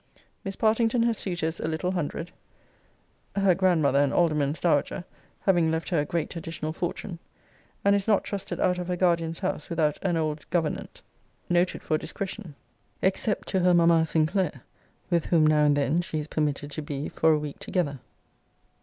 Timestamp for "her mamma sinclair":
13.59-14.63